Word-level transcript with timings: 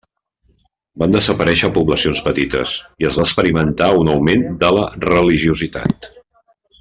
Van 1.03 1.11
desaparèixer 1.15 1.69
poblacions 1.75 2.23
petites 2.29 2.77
i 3.05 3.09
es 3.11 3.19
va 3.21 3.27
experimentar 3.27 3.91
un 4.01 4.13
augment 4.17 4.47
de 4.65 4.75
la 4.81 4.87
religiositat. 5.09 6.09